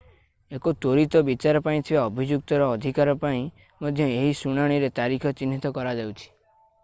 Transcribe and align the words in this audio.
ଏକ 0.57 0.71
ତ୍ୱରିତ 0.83 1.19
ବିଚାର 1.25 1.59
ପାଇଁ 1.67 1.83
ଥିବା 1.89 2.05
ଅଭିଯୁକ୍ତର 2.11 2.69
ଅଧିକାର 2.77 3.15
ପାଇଁ 3.25 3.43
ମଧ୍ୟ 3.85 4.07
ଏହି 4.21 4.31
ଶୁଣାଣିରେ 4.39 4.89
ତାରିଖ 5.01 5.35
ଚିହ୍ନିତ 5.43 5.73
କରାଯାଉଛି 5.77 6.27